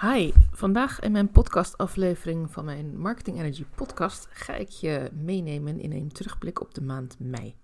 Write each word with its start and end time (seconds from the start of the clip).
Hi, 0.00 0.32
vandaag 0.50 1.00
in 1.00 1.12
mijn 1.12 1.30
podcastaflevering 1.30 2.50
van 2.50 2.64
mijn 2.64 2.98
Marketing 2.98 3.38
Energy 3.38 3.64
podcast 3.74 4.28
ga 4.30 4.54
ik 4.54 4.68
je 4.68 5.10
meenemen 5.12 5.80
in 5.80 5.92
een 5.92 6.12
terugblik 6.12 6.60
op 6.60 6.74
de 6.74 6.82
maand 6.82 7.16
mei. 7.18 7.54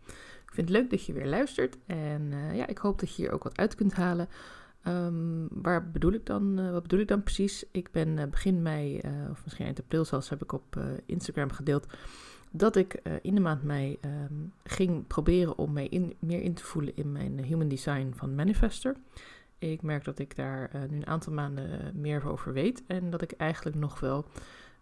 Ik 0.47 0.51
vind 0.53 0.69
het 0.69 0.77
leuk 0.79 0.91
dat 0.91 1.05
je 1.05 1.13
weer 1.13 1.27
luistert 1.27 1.77
en 1.87 2.23
uh, 2.33 2.57
ja, 2.57 2.67
ik 2.67 2.79
hoop 2.79 2.99
dat 3.01 3.15
je 3.15 3.23
hier 3.23 3.33
ook 3.33 3.43
wat 3.43 3.59
uit 3.59 3.75
kunt 3.75 3.95
halen. 3.95 4.29
Um, 4.87 5.49
waar 5.51 5.91
bedoel 5.91 6.13
ik 6.13 6.27
dan, 6.27 6.59
uh, 6.59 6.71
wat 6.71 6.83
bedoel 6.83 7.01
ik 7.01 7.09
dan 7.09 7.23
precies? 7.23 7.65
Ik 7.71 7.91
ben 7.91 8.09
uh, 8.09 8.25
begin 8.25 8.63
mei, 8.63 9.01
of 9.31 9.45
misschien 9.45 9.67
eind 9.67 9.81
april 9.81 10.05
zelfs, 10.05 10.29
heb 10.29 10.43
ik 10.43 10.53
op 10.53 10.81
Instagram 11.07 11.51
gedeeld 11.51 11.87
dat 12.51 12.77
ik 12.77 13.03
in 13.23 13.35
de 13.35 13.41
maand 13.41 13.63
mei 13.63 13.99
um, 14.31 14.53
ging 14.65 15.07
proberen 15.07 15.59
om 15.59 15.73
mij 15.73 15.87
in, 15.87 16.15
meer 16.19 16.43
in 16.43 16.55
te 16.55 16.65
voelen 16.65 16.97
in 16.97 17.13
mijn 17.13 17.45
human 17.45 17.69
design 17.69 18.13
van 18.17 18.35
Manifester. 18.35 18.97
Ik 19.59 19.83
merk 19.83 20.05
dat 20.05 20.19
ik 20.19 20.37
daar 20.37 20.71
uh, 20.75 20.83
nu 20.89 20.97
een 20.97 21.07
aantal 21.07 21.33
maanden 21.33 22.01
meer 22.01 22.29
over 22.29 22.53
weet. 22.53 22.83
En 22.87 23.11
dat 23.11 23.23
ik 23.23 23.33
eigenlijk 23.33 23.77
nog 23.77 24.01
wel 24.01 24.25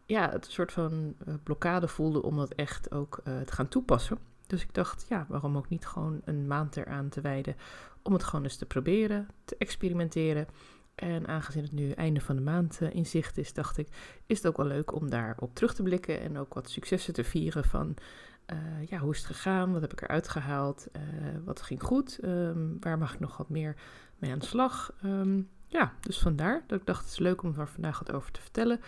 ja, 0.06 0.30
het 0.30 0.46
soort 0.46 0.72
van 0.72 1.14
uh, 1.28 1.34
blokkade 1.42 1.88
voelde 1.88 2.22
om 2.22 2.36
dat 2.36 2.52
echt 2.54 2.92
ook 2.92 3.20
te 3.24 3.52
gaan 3.52 3.68
toepassen. 3.68 4.18
Dus 4.46 4.62
ik 4.62 4.74
dacht, 4.74 5.06
ja, 5.08 5.26
waarom 5.28 5.56
ook 5.56 5.68
niet 5.68 5.86
gewoon 5.86 6.20
een 6.24 6.46
maand 6.46 6.76
eraan 6.76 7.08
te 7.08 7.20
wijden 7.20 7.56
om 8.02 8.12
het 8.12 8.24
gewoon 8.24 8.44
eens 8.44 8.56
te 8.56 8.66
proberen, 8.66 9.28
te 9.44 9.56
experimenteren. 9.58 10.46
En 10.94 11.26
aangezien 11.26 11.62
het 11.62 11.72
nu 11.72 11.90
einde 11.90 12.20
van 12.20 12.36
de 12.36 12.42
maand 12.42 12.80
in 12.80 13.06
zicht 13.06 13.38
is, 13.38 13.52
dacht 13.52 13.78
ik, 13.78 13.88
is 14.26 14.36
het 14.36 14.46
ook 14.46 14.56
wel 14.56 14.66
leuk 14.66 14.94
om 14.94 15.10
daarop 15.10 15.54
terug 15.54 15.74
te 15.74 15.82
blikken 15.82 16.20
en 16.20 16.38
ook 16.38 16.54
wat 16.54 16.70
successen 16.70 17.14
te 17.14 17.24
vieren 17.24 17.64
van 17.64 17.96
uh, 18.52 18.86
ja, 18.86 18.98
hoe 18.98 19.12
is 19.12 19.18
het 19.18 19.26
gegaan? 19.26 19.72
Wat 19.72 19.80
heb 19.80 19.92
ik 19.92 20.00
eruit 20.02 20.28
gehaald? 20.28 20.86
Uh, 20.96 21.02
wat 21.44 21.62
ging 21.62 21.82
goed? 21.82 22.18
Um, 22.24 22.76
waar 22.80 22.98
mag 22.98 23.14
ik 23.14 23.20
nog 23.20 23.36
wat 23.36 23.48
meer 23.48 23.76
mee 24.18 24.32
aan 24.32 24.38
de 24.38 24.46
slag? 24.46 24.92
Um, 25.04 25.48
ja, 25.66 25.92
dus 26.00 26.18
vandaar 26.18 26.64
dat 26.66 26.80
ik 26.80 26.86
dacht 26.86 27.02
het 27.02 27.12
is 27.12 27.18
leuk 27.18 27.42
om 27.42 27.54
er 27.58 27.68
vandaag 27.68 27.98
wat 27.98 28.12
over 28.12 28.32
te 28.32 28.40
vertellen. 28.40 28.80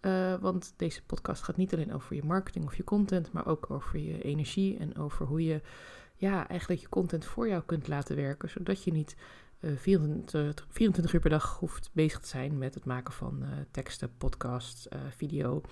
Uh, 0.00 0.34
want 0.40 0.74
deze 0.76 1.02
podcast 1.02 1.42
gaat 1.42 1.56
niet 1.56 1.74
alleen 1.74 1.92
over 1.92 2.16
je 2.16 2.24
marketing 2.24 2.64
of 2.64 2.76
je 2.76 2.84
content, 2.84 3.32
maar 3.32 3.46
ook 3.46 3.70
over 3.70 3.98
je 3.98 4.22
energie 4.22 4.78
en 4.78 4.96
over 4.96 5.26
hoe 5.26 5.44
je 5.44 5.60
ja, 6.16 6.48
eigenlijk 6.48 6.80
je 6.80 6.88
content 6.88 7.24
voor 7.24 7.48
jou 7.48 7.62
kunt 7.66 7.88
laten 7.88 8.16
werken, 8.16 8.50
zodat 8.50 8.84
je 8.84 8.92
niet 8.92 9.16
24, 9.76 10.66
24, 10.70 11.14
uur 11.14 11.20
per 11.20 11.30
dag 11.30 11.58
hoeft 11.58 11.90
bezig 11.92 12.20
te 12.20 12.28
zijn 12.28 12.58
met 12.58 12.74
het 12.74 12.84
maken 12.84 13.12
van 13.12 13.44
teksten, 13.70 14.10
podcasts, 14.18 14.88
video 15.16 15.62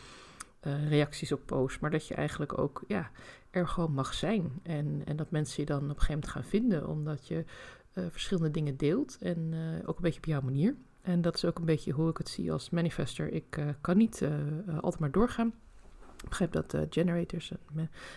uh, 0.66 0.88
reacties 0.88 1.32
op 1.32 1.46
posts, 1.46 1.78
maar 1.78 1.90
dat 1.90 2.06
je 2.06 2.14
eigenlijk 2.14 2.58
ook 2.58 2.84
ja, 2.88 3.10
er 3.50 3.68
gewoon 3.68 3.92
mag 3.92 4.14
zijn. 4.14 4.52
En, 4.62 5.02
en 5.04 5.16
dat 5.16 5.30
mensen 5.30 5.60
je 5.60 5.66
dan 5.66 5.82
op 5.82 5.88
een 5.88 5.94
gegeven 5.94 6.12
moment 6.14 6.30
gaan 6.32 6.44
vinden, 6.44 6.88
omdat 6.88 7.26
je 7.26 7.44
uh, 7.94 8.04
verschillende 8.10 8.50
dingen 8.50 8.76
deelt 8.76 9.18
en 9.20 9.52
uh, 9.52 9.88
ook 9.88 9.96
een 9.96 10.02
beetje 10.02 10.18
op 10.18 10.24
jouw 10.24 10.40
manier. 10.40 10.74
En 11.02 11.20
dat 11.20 11.34
is 11.34 11.44
ook 11.44 11.58
een 11.58 11.64
beetje 11.64 11.92
hoe 11.92 12.10
ik 12.10 12.16
het 12.16 12.28
zie 12.28 12.52
als 12.52 12.70
manifester. 12.70 13.32
Ik 13.32 13.58
kan 13.80 13.96
niet 13.96 14.24
altijd 14.66 14.98
maar 14.98 15.10
doorgaan. 15.10 15.52
Ik 16.22 16.28
begrijp 16.28 16.52
dat 16.52 16.76
generators, 16.90 17.52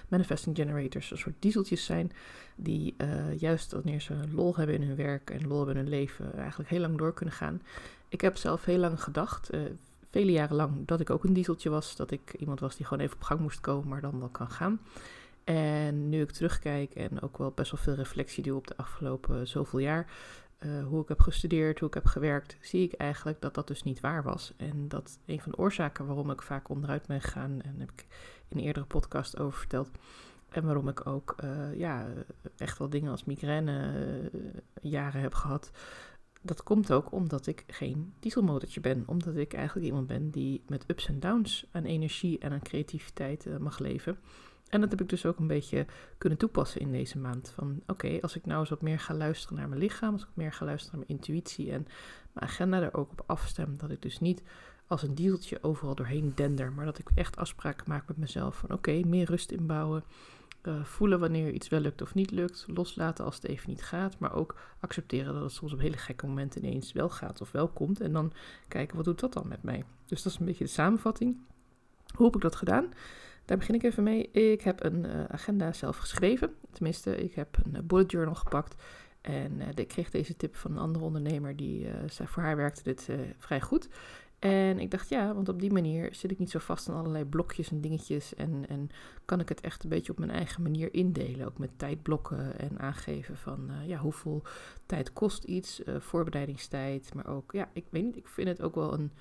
manifesting 0.07 0.55
generators, 0.55 1.11
een 1.11 1.17
soort 1.17 1.35
dieseltjes 1.39 1.85
zijn, 1.85 2.11
die 2.55 2.95
juist 3.37 3.71
wanneer 3.71 4.01
ze 4.01 4.15
lol 4.31 4.55
hebben 4.55 4.75
in 4.75 4.87
hun 4.87 4.95
werk 4.95 5.29
en 5.29 5.47
lol 5.47 5.57
hebben 5.57 5.75
in 5.75 5.81
hun 5.81 5.89
leven, 5.89 6.33
eigenlijk 6.37 6.69
heel 6.69 6.79
lang 6.79 6.97
door 6.97 7.13
kunnen 7.13 7.33
gaan. 7.33 7.61
Ik 8.07 8.21
heb 8.21 8.37
zelf 8.37 8.65
heel 8.65 8.79
lang 8.79 9.03
gedacht, 9.03 9.49
vele 10.13 10.31
jaren 10.31 10.55
lang 10.55 10.87
dat 10.87 10.99
ik 10.99 11.09
ook 11.09 11.23
een 11.23 11.33
dieseltje 11.33 11.69
was. 11.69 11.95
Dat 11.95 12.11
ik 12.11 12.33
iemand 12.33 12.59
was 12.59 12.75
die 12.75 12.85
gewoon 12.85 13.03
even 13.03 13.15
op 13.15 13.23
gang 13.23 13.39
moest 13.39 13.59
komen, 13.59 13.87
maar 13.87 14.01
dan 14.01 14.19
wel 14.19 14.29
kan 14.29 14.49
gaan. 14.49 14.81
En 15.43 16.09
nu 16.09 16.21
ik 16.21 16.31
terugkijk 16.31 16.95
en 16.95 17.21
ook 17.21 17.37
wel 17.37 17.51
best 17.51 17.71
wel 17.71 17.79
veel 17.81 17.93
reflectie 17.93 18.43
doe 18.43 18.57
op 18.57 18.67
de 18.67 18.77
afgelopen 18.77 19.47
zoveel 19.47 19.79
jaar, 19.79 20.11
uh, 20.59 20.85
hoe 20.85 21.01
ik 21.01 21.07
heb 21.07 21.19
gestudeerd, 21.19 21.79
hoe 21.79 21.87
ik 21.87 21.93
heb 21.93 22.05
gewerkt, 22.05 22.57
zie 22.61 22.83
ik 22.83 22.93
eigenlijk 22.93 23.41
dat 23.41 23.53
dat 23.53 23.67
dus 23.67 23.83
niet 23.83 23.99
waar 23.99 24.23
was. 24.23 24.53
En 24.57 24.87
dat 24.87 25.19
een 25.25 25.41
van 25.41 25.51
de 25.51 25.57
oorzaken 25.57 26.05
waarom 26.05 26.31
ik 26.31 26.41
vaak 26.41 26.69
onderuit 26.69 27.07
ben 27.07 27.21
gegaan, 27.21 27.61
en 27.61 27.79
heb 27.79 27.91
ik 27.91 28.05
in 28.47 28.57
een 28.57 28.63
eerdere 28.63 28.85
podcast 28.85 29.39
over 29.39 29.59
verteld, 29.59 29.89
en 30.49 30.65
waarom 30.65 30.87
ik 30.87 31.07
ook 31.07 31.35
uh, 31.43 31.75
ja, 31.75 32.07
echt 32.57 32.77
wel 32.77 32.89
dingen 32.89 33.11
als 33.11 33.23
migraine 33.23 33.91
uh, 34.33 34.39
jaren 34.81 35.21
heb 35.21 35.33
gehad, 35.33 35.71
dat 36.43 36.63
komt 36.63 36.91
ook 36.91 37.11
omdat 37.11 37.47
ik 37.47 37.63
geen 37.67 38.13
dieselmotortje 38.19 38.79
ben. 38.79 39.03
Omdat 39.05 39.35
ik 39.35 39.53
eigenlijk 39.53 39.87
iemand 39.87 40.07
ben 40.07 40.29
die 40.29 40.63
met 40.67 40.83
ups 40.87 41.07
en 41.07 41.19
downs 41.19 41.65
aan 41.71 41.83
energie 41.83 42.39
en 42.39 42.51
aan 42.51 42.61
creativiteit 42.61 43.45
uh, 43.45 43.57
mag 43.57 43.79
leven. 43.79 44.17
En 44.69 44.81
dat 44.81 44.89
heb 44.89 45.01
ik 45.01 45.09
dus 45.09 45.25
ook 45.25 45.39
een 45.39 45.47
beetje 45.47 45.85
kunnen 46.17 46.37
toepassen 46.37 46.81
in 46.81 46.91
deze 46.91 47.17
maand. 47.17 47.49
Van 47.49 47.81
oké, 47.87 48.17
als 48.21 48.35
ik 48.35 48.45
nou 48.45 48.59
eens 48.59 48.69
wat 48.69 48.81
meer 48.81 48.99
ga 48.99 49.13
luisteren 49.13 49.57
naar 49.57 49.69
mijn 49.69 49.81
lichaam, 49.81 50.13
als 50.13 50.21
ik 50.21 50.29
meer 50.33 50.53
ga 50.53 50.65
luisteren 50.65 50.97
naar 50.97 51.07
mijn 51.07 51.19
intuïtie 51.19 51.71
en 51.71 51.87
mijn 52.31 52.45
agenda 52.45 52.81
er 52.81 52.93
ook 52.93 53.11
op 53.11 53.23
afstem, 53.25 53.77
dat 53.77 53.91
ik 53.91 54.01
dus 54.01 54.19
niet 54.19 54.43
als 54.87 55.03
een 55.03 55.15
dieseltje 55.15 55.63
overal 55.63 55.95
doorheen 55.95 56.31
dender, 56.35 56.71
maar 56.71 56.85
dat 56.85 56.99
ik 56.99 57.09
echt 57.15 57.37
afspraken 57.37 57.85
maak 57.87 58.07
met 58.07 58.17
mezelf 58.17 58.55
van 58.55 58.71
oké, 58.71 59.01
meer 59.05 59.25
rust 59.25 59.51
inbouwen, 59.51 60.03
uh, 60.67 60.83
voelen 60.83 61.19
wanneer 61.19 61.51
iets 61.51 61.69
wel 61.69 61.79
lukt 61.79 62.01
of 62.01 62.13
niet 62.13 62.31
lukt. 62.31 62.65
Loslaten 62.67 63.25
als 63.25 63.35
het 63.35 63.45
even 63.45 63.69
niet 63.69 63.83
gaat. 63.83 64.19
Maar 64.19 64.33
ook 64.33 64.55
accepteren 64.79 65.33
dat 65.33 65.43
het 65.43 65.51
soms 65.51 65.73
op 65.73 65.79
hele 65.79 65.97
gekke 65.97 66.27
momenten 66.27 66.65
ineens 66.65 66.91
wel 66.91 67.09
gaat 67.09 67.41
of 67.41 67.51
wel 67.51 67.67
komt. 67.67 68.01
En 68.01 68.13
dan 68.13 68.33
kijken, 68.67 68.95
wat 68.95 69.05
doet 69.05 69.19
dat 69.19 69.33
dan 69.33 69.47
met 69.47 69.63
mij? 69.63 69.83
Dus 70.05 70.23
dat 70.23 70.33
is 70.33 70.39
een 70.39 70.45
beetje 70.45 70.63
de 70.63 70.69
samenvatting. 70.69 71.37
Hoe 72.15 72.25
heb 72.25 72.35
ik 72.35 72.41
dat 72.41 72.55
gedaan? 72.55 72.93
Daar 73.45 73.57
begin 73.57 73.75
ik 73.75 73.83
even 73.83 74.03
mee. 74.03 74.31
Ik 74.31 74.61
heb 74.61 74.83
een 74.83 75.05
uh, 75.05 75.23
agenda 75.23 75.73
zelf 75.73 75.97
geschreven. 75.97 76.53
Tenminste, 76.71 77.15
ik 77.17 77.35
heb 77.35 77.57
een 77.63 77.75
uh, 77.75 77.81
bullet 77.83 78.11
journal 78.11 78.35
gepakt. 78.35 78.83
En 79.21 79.61
ik 79.75 79.87
kreeg 79.87 80.09
deze 80.09 80.35
tip 80.35 80.55
van 80.55 80.71
een 80.71 80.77
andere 80.77 81.05
ondernemer. 81.05 81.55
Die 81.55 81.87
zei, 82.05 82.27
voor 82.27 82.43
haar 82.43 82.55
werkte 82.55 82.83
dit 82.83 83.09
vrij 83.37 83.61
goed. 83.61 83.89
En 84.43 84.79
ik 84.79 84.91
dacht, 84.91 85.09
ja, 85.09 85.33
want 85.33 85.49
op 85.49 85.59
die 85.59 85.71
manier 85.71 86.15
zit 86.15 86.31
ik 86.31 86.39
niet 86.39 86.49
zo 86.49 86.59
vast 86.59 86.89
aan 86.89 86.95
allerlei 86.95 87.25
blokjes 87.25 87.71
en 87.71 87.81
dingetjes. 87.81 88.35
En, 88.35 88.65
en 88.69 88.89
kan 89.25 89.39
ik 89.39 89.49
het 89.49 89.61
echt 89.61 89.83
een 89.83 89.89
beetje 89.89 90.11
op 90.11 90.17
mijn 90.19 90.31
eigen 90.31 90.61
manier 90.61 90.93
indelen. 90.93 91.45
Ook 91.45 91.57
met 91.57 91.69
tijdblokken 91.75 92.59
en 92.59 92.79
aangeven 92.79 93.37
van 93.37 93.69
uh, 93.69 93.87
ja, 93.87 93.97
hoeveel 93.97 94.43
tijd 94.85 95.13
kost 95.13 95.43
iets, 95.43 95.83
uh, 95.83 95.99
voorbereidingstijd. 95.99 97.13
Maar 97.13 97.27
ook, 97.27 97.51
ja, 97.51 97.69
ik 97.73 97.85
weet 97.89 98.03
niet, 98.03 98.17
ik 98.17 98.27
vind 98.27 98.47
het 98.47 98.61
ook 98.61 98.75
wel 98.75 98.93
een 98.93 99.11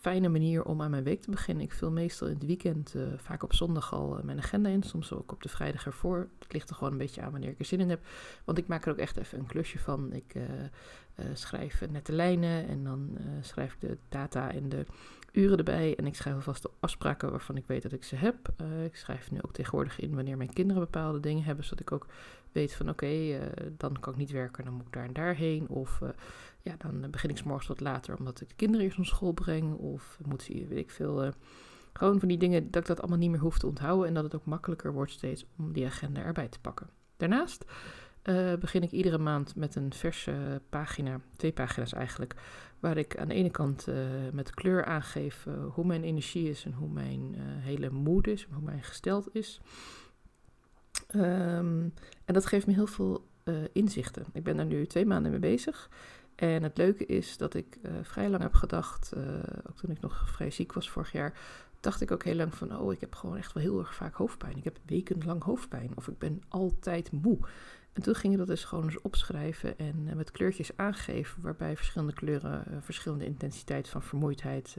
fijne 0.00 0.28
manier 0.28 0.64
om 0.64 0.82
aan 0.82 0.90
mijn 0.90 1.04
week 1.04 1.22
te 1.22 1.30
beginnen. 1.30 1.64
Ik 1.64 1.72
vul 1.72 1.90
meestal 1.90 2.26
in 2.26 2.34
het 2.34 2.46
weekend, 2.46 2.94
uh, 2.96 3.02
vaak 3.16 3.42
op 3.42 3.54
zondag 3.54 3.92
al 3.92 4.20
mijn 4.22 4.38
agenda 4.38 4.68
in. 4.68 4.82
Soms 4.82 5.12
ook 5.12 5.32
op 5.32 5.42
de 5.42 5.48
vrijdag 5.48 5.86
ervoor. 5.86 6.28
Het 6.38 6.52
ligt 6.52 6.70
er 6.70 6.74
gewoon 6.74 6.92
een 6.92 6.98
beetje 6.98 7.20
aan 7.20 7.30
wanneer 7.30 7.50
ik 7.50 7.58
er 7.58 7.64
zin 7.64 7.80
in 7.80 7.90
heb. 7.90 8.06
Want 8.44 8.58
ik 8.58 8.66
maak 8.66 8.84
er 8.84 8.92
ook 8.92 8.98
echt 8.98 9.16
even 9.16 9.38
een 9.38 9.46
klusje 9.46 9.78
van. 9.78 10.12
Ik 10.12 10.34
uh, 10.34 10.44
schrijf 11.34 11.90
nette 11.90 12.12
lijnen 12.12 12.68
en 12.68 12.84
dan 12.84 13.18
schrijf 13.40 13.72
ik 13.72 13.80
de 13.80 13.96
data 14.08 14.52
en 14.52 14.68
de 14.68 14.86
uren 15.32 15.58
erbij. 15.58 15.96
En 15.96 16.06
ik 16.06 16.14
schrijf 16.14 16.36
alvast 16.36 16.62
de 16.62 16.70
afspraken 16.80 17.30
waarvan 17.30 17.56
ik 17.56 17.66
weet 17.66 17.82
dat 17.82 17.92
ik 17.92 18.04
ze 18.04 18.16
heb. 18.16 18.48
Ik 18.84 18.96
schrijf 18.96 19.30
nu 19.30 19.38
ook 19.42 19.52
tegenwoordig 19.52 20.00
in 20.00 20.14
wanneer 20.14 20.36
mijn 20.36 20.52
kinderen 20.52 20.82
bepaalde 20.82 21.20
dingen 21.20 21.44
hebben, 21.44 21.64
zodat 21.64 21.80
ik 21.80 21.92
ook 21.92 22.06
weet 22.52 22.74
van 22.74 22.88
oké, 22.88 23.04
okay, 23.04 23.52
dan 23.76 24.00
kan 24.00 24.12
ik 24.12 24.18
niet 24.18 24.30
werken, 24.30 24.64
dan 24.64 24.74
moet 24.74 24.86
ik 24.86 24.92
daar 24.92 25.04
en 25.04 25.12
daarheen. 25.12 25.68
Of 25.68 26.00
ja, 26.62 26.74
dan 26.78 27.10
begin 27.10 27.30
ik 27.30 27.36
s 27.36 27.42
morgens 27.42 27.68
wat 27.68 27.80
later 27.80 28.18
omdat 28.18 28.40
ik 28.40 28.48
de 28.48 28.54
kinderen 28.54 28.84
eerst 28.84 28.96
naar 28.96 29.06
school 29.06 29.32
breng. 29.32 29.74
Of 29.74 30.18
moet 30.26 30.42
ze, 30.42 30.66
weet 30.68 30.78
ik 30.78 30.90
veel... 30.90 31.32
gewoon 31.92 32.18
van 32.18 32.28
die 32.28 32.38
dingen 32.38 32.70
dat 32.70 32.82
ik 32.82 32.88
dat 32.88 33.00
allemaal 33.00 33.18
niet 33.18 33.30
meer 33.30 33.40
hoef 33.40 33.58
te 33.58 33.66
onthouden. 33.66 34.08
En 34.08 34.14
dat 34.14 34.24
het 34.24 34.34
ook 34.34 34.44
makkelijker 34.44 34.92
wordt 34.92 35.12
steeds 35.12 35.46
om 35.58 35.72
die 35.72 35.86
agenda 35.86 36.22
erbij 36.22 36.48
te 36.48 36.60
pakken. 36.60 36.90
Daarnaast 37.16 37.64
begin 38.60 38.82
ik 38.82 38.90
iedere 38.90 39.18
maand 39.18 39.56
met 39.56 39.74
een 39.74 39.92
verse 39.92 40.60
pagina, 40.68 41.20
twee 41.36 41.52
pagina's 41.52 41.92
eigenlijk, 41.92 42.34
waar 42.80 42.96
ik 42.96 43.16
aan 43.16 43.28
de 43.28 43.34
ene 43.34 43.50
kant 43.50 43.86
met 44.32 44.54
kleur 44.54 44.84
aangeef 44.84 45.46
hoe 45.74 45.86
mijn 45.86 46.04
energie 46.04 46.48
is 46.48 46.64
en 46.64 46.72
hoe 46.72 46.88
mijn 46.88 47.34
hele 47.38 47.90
moed 47.90 48.26
is, 48.26 48.46
hoe 48.52 48.62
mijn 48.62 48.82
gesteld 48.82 49.34
is. 49.34 49.60
Um, 51.16 51.94
en 52.24 52.34
dat 52.34 52.46
geeft 52.46 52.66
me 52.66 52.72
heel 52.72 52.86
veel 52.86 53.28
inzichten. 53.72 54.24
Ik 54.32 54.42
ben 54.42 54.56
daar 54.56 54.66
nu 54.66 54.86
twee 54.86 55.06
maanden 55.06 55.30
mee 55.30 55.40
bezig. 55.40 55.90
En 56.34 56.62
het 56.62 56.78
leuke 56.78 57.06
is 57.06 57.36
dat 57.36 57.54
ik 57.54 57.78
vrij 58.02 58.28
lang 58.28 58.42
heb 58.42 58.54
gedacht, 58.54 59.12
ook 59.68 59.76
toen 59.76 59.90
ik 59.90 60.00
nog 60.00 60.30
vrij 60.30 60.50
ziek 60.50 60.72
was 60.72 60.90
vorig 60.90 61.12
jaar, 61.12 61.38
dacht 61.80 62.00
ik 62.00 62.10
ook 62.10 62.24
heel 62.24 62.34
lang 62.34 62.54
van, 62.54 62.78
oh, 62.78 62.92
ik 62.92 63.00
heb 63.00 63.14
gewoon 63.14 63.36
echt 63.36 63.52
wel 63.52 63.62
heel 63.62 63.78
erg 63.78 63.94
vaak 63.94 64.14
hoofdpijn. 64.14 64.56
Ik 64.56 64.64
heb 64.64 64.78
wekenlang 64.86 65.42
hoofdpijn 65.42 65.90
of 65.94 66.08
ik 66.08 66.18
ben 66.18 66.42
altijd 66.48 67.12
moe. 67.12 67.38
En 67.92 68.02
toen 68.02 68.14
ging 68.14 68.32
je 68.32 68.38
dat 68.38 68.46
dus 68.46 68.64
gewoon 68.64 68.84
eens 68.84 69.00
opschrijven 69.00 69.78
en 69.78 70.16
met 70.16 70.30
kleurtjes 70.30 70.76
aangeven, 70.76 71.42
waarbij 71.42 71.76
verschillende 71.76 72.12
kleuren 72.12 72.64
verschillende 72.80 73.24
intensiteit 73.24 73.88
van 73.88 74.02
vermoeidheid 74.02 74.76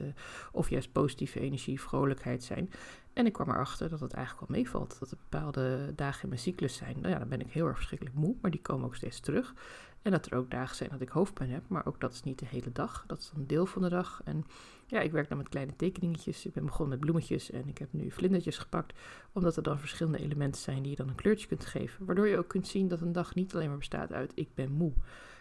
of 0.52 0.70
juist 0.70 0.92
positieve 0.92 1.40
energie, 1.40 1.80
vrolijkheid 1.80 2.44
zijn. 2.44 2.70
En 3.12 3.26
ik 3.26 3.32
kwam 3.32 3.48
erachter 3.48 3.88
dat 3.88 4.00
het 4.00 4.12
eigenlijk 4.12 4.48
wel 4.48 4.58
meevalt. 4.58 4.96
Dat 5.00 5.10
er 5.10 5.16
bepaalde 5.30 5.92
dagen 5.96 6.22
in 6.22 6.28
mijn 6.28 6.40
cyclus 6.40 6.76
zijn. 6.76 6.96
Nou 7.00 7.12
ja, 7.12 7.18
dan 7.18 7.28
ben 7.28 7.40
ik 7.40 7.52
heel 7.52 7.66
erg 7.66 7.76
verschrikkelijk 7.76 8.16
moe, 8.16 8.34
maar 8.40 8.50
die 8.50 8.60
komen 8.60 8.86
ook 8.86 8.94
steeds 8.94 9.20
terug. 9.20 9.54
En 10.02 10.10
dat 10.10 10.26
er 10.26 10.36
ook 10.36 10.50
dagen 10.50 10.76
zijn 10.76 10.90
dat 10.90 11.00
ik 11.00 11.08
hoofdpijn 11.08 11.50
heb, 11.50 11.62
maar 11.68 11.86
ook 11.86 12.00
dat 12.00 12.12
is 12.12 12.22
niet 12.22 12.38
de 12.38 12.46
hele 12.46 12.72
dag. 12.72 13.04
Dat 13.06 13.18
is 13.18 13.32
een 13.34 13.46
deel 13.46 13.66
van 13.66 13.82
de 13.82 13.88
dag. 13.88 14.20
En 14.24 14.44
ja, 14.86 15.00
ik 15.00 15.12
werk 15.12 15.28
dan 15.28 15.38
met 15.38 15.48
kleine 15.48 15.76
tekeningetjes. 15.76 16.46
Ik 16.46 16.52
ben 16.52 16.64
begonnen 16.64 16.88
met 16.88 17.00
bloemetjes 17.00 17.50
en 17.50 17.68
ik 17.68 17.78
heb 17.78 17.88
nu 17.92 18.10
vlindertjes 18.10 18.58
gepakt. 18.58 18.98
Omdat 19.32 19.56
er 19.56 19.62
dan 19.62 19.78
verschillende 19.78 20.18
elementen 20.18 20.60
zijn 20.60 20.82
die 20.82 20.90
je 20.90 20.96
dan 20.96 21.08
een 21.08 21.14
kleurtje 21.14 21.46
kunt 21.46 21.66
geven. 21.66 22.04
Waardoor 22.04 22.28
je 22.28 22.38
ook 22.38 22.48
kunt 22.48 22.66
zien 22.66 22.88
dat 22.88 23.00
een 23.00 23.12
dag 23.12 23.34
niet 23.34 23.54
alleen 23.54 23.68
maar 23.68 23.78
bestaat 23.78 24.12
uit 24.12 24.32
ik 24.34 24.48
ben 24.54 24.72
moe. 24.72 24.92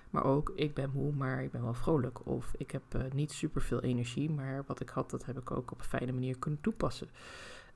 Maar 0.09 0.24
ook, 0.24 0.51
ik 0.56 0.74
ben 0.74 0.89
moe, 0.94 1.12
maar 1.12 1.44
ik 1.44 1.51
ben 1.51 1.63
wel 1.63 1.74
vrolijk. 1.74 2.25
Of 2.25 2.53
ik 2.57 2.71
heb 2.71 2.83
uh, 2.95 3.01
niet 3.13 3.31
super 3.31 3.62
veel 3.62 3.81
energie, 3.81 4.29
maar 4.29 4.63
wat 4.67 4.79
ik 4.79 4.89
had, 4.89 5.09
dat 5.09 5.25
heb 5.25 5.38
ik 5.38 5.51
ook 5.51 5.71
op 5.71 5.79
een 5.79 5.85
fijne 5.85 6.12
manier 6.12 6.38
kunnen 6.38 6.62
toepassen. 6.62 7.09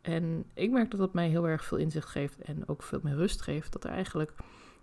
En 0.06 0.46
ik 0.54 0.72
merk 0.72 0.92
dat 0.92 1.00
dat 1.00 1.14
mij 1.14 1.30
heel 1.30 1.48
erg 1.48 1.66
veel 1.66 1.78
inzicht 1.78 2.10
geeft 2.10 2.42
en 2.42 2.68
ook 2.68 2.84
veel 2.84 3.00
meer 3.04 3.16
rust 3.16 3.42
geeft. 3.42 3.72
Dat 3.72 3.84
er 3.84 3.90
eigenlijk 3.90 4.34